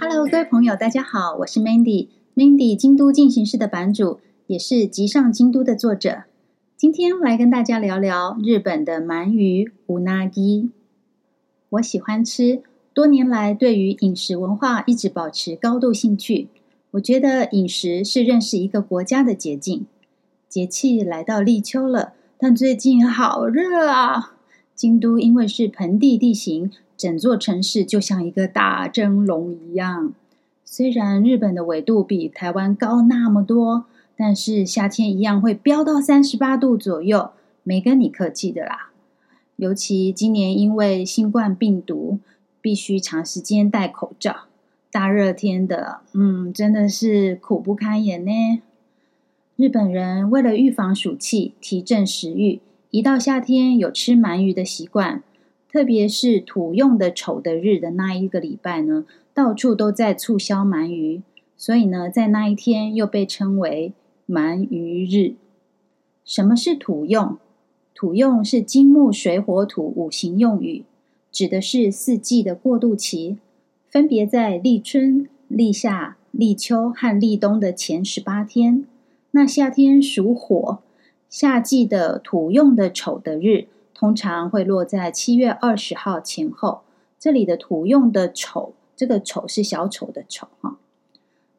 [0.00, 6.24] Hello，各位朋友，大家好，我是 Mandy，Mandy 京都进行式的版主，也是极上京都的作者。
[6.76, 10.70] 今天来跟大家聊聊日本的鳗鱼うなぎ。
[11.70, 16.48] 我喜欢吃，多年来对于饮食文化一直保持高度兴趣。
[16.92, 19.86] 我觉得饮食是认识一个国家的捷径。
[20.48, 24.32] 节气来到立秋了，但最近好热啊！
[24.76, 30.12] 京都因为是盆地地形，整座城市就像一个大蒸笼一样。
[30.64, 37.30] 虽然日本的纬度比台湾高那么多，但是夏天一样会飙到三十八度左右，
[37.62, 38.90] 没跟你客气的啦。
[39.56, 42.18] 尤其今年因为新冠病毒，
[42.60, 44.40] 必须长时间戴口罩，
[44.90, 48.60] 大热天的，嗯，真的是苦不堪言呢。
[49.56, 52.60] 日本人为了预防暑气，提振食欲。
[52.96, 55.22] 一到夏天，有吃鳗鱼的习惯，
[55.70, 61.20] 特别是土用的丑的日的那一个礼拜呢，到处都在促销鳗鱼，
[61.58, 63.92] 所以呢，在那一天又被称为
[64.26, 65.34] 鳗鱼日。
[66.24, 67.36] 什么是土用？
[67.94, 70.86] 土用是金木水火土五行用语，
[71.30, 73.36] 指的是四季的过渡期，
[73.90, 78.86] 分别在立春、立夏、立秋和立冬的前十八天。
[79.32, 80.78] 那夏天属火。
[81.29, 86.81] 夏季的土用的丑的日，通常会落在七月二十号前后。
[87.19, 90.77] 这里的土用的丑，这个丑是小丑的丑哈。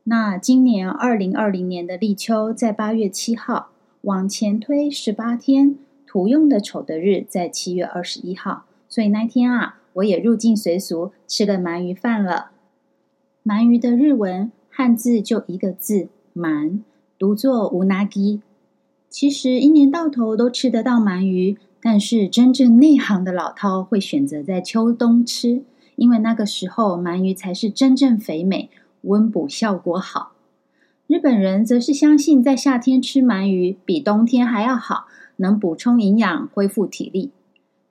[0.04, 3.68] 那今年二零二零年的立秋在八月七号，
[4.00, 8.64] 往前推十八天，土用的丑的日在七月二十一号。
[8.88, 12.50] 所以那天啊，我也入境随俗吃了鳗鱼饭了。
[13.44, 16.80] 鳗鱼的日文汉字就一个字“鳗”，
[17.18, 18.40] 读作“うなぎ”。
[19.09, 25.63] ”。其实一年到头都吃得到鳗鱼，但是真正内行的老饕会选择在秋冬吃，
[25.95, 28.69] 因为那个时候鳗鱼才是真正肥美、
[29.01, 30.33] 温补效果好。
[31.07, 37.31] 日本人则是相信在夏天吃鳗鱼比冬天还要好，能补充营养、恢复体力。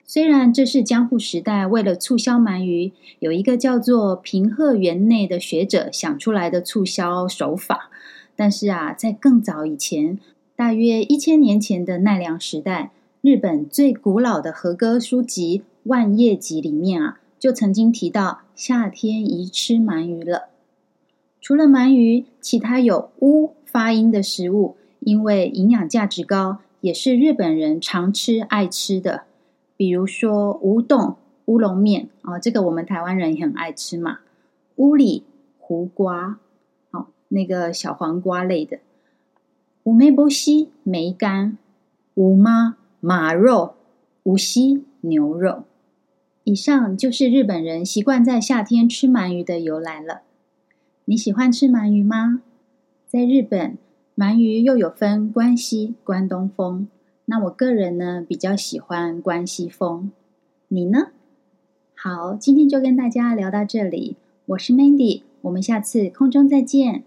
[0.05, 7.89] 虽然这是江户时代为了促销鳗鱼，有一个叫做平贺源内的学者想出来的促销手法，
[8.35, 10.19] 但是啊，在更早以前。
[10.57, 12.89] 大约一千年前的奈良时代，
[13.21, 20.49] 日本最古老的和歌书籍《万叶集》里面啊，就曾经提到夏天宜吃鳗鱼了。
[21.39, 29.25] 除了鳗鱼，其他有“乌”发音的食物，因为营养价值高，也是日本人常吃爱吃的。
[29.75, 34.21] 比如说乌冬、乌龙面啊，这个我们台湾人也很爱吃嘛。
[34.77, 35.23] 乌里、
[35.59, 36.39] 胡瓜，
[36.89, 38.79] 好，那个小黄瓜类的。
[39.87, 41.57] 乌梅波西梅干，
[42.15, 43.75] 乌妈马肉，
[44.23, 45.63] 乌西牛肉。
[46.43, 50.23] 以上就是日本人习惯在夏天吃鳗鱼的由来了。
[51.05, 52.41] 你喜欢吃鳗鱼吗？
[53.07, 53.77] 在日本，
[54.17, 56.89] 鳗鱼又有分关西、关东风。
[57.23, 60.11] 那我个人呢，比较喜欢关西风。
[60.67, 61.11] 你呢？
[61.95, 64.17] 好，今天就跟大家聊到这里。
[64.47, 67.05] 我是 Mandy，我们下次空中再见。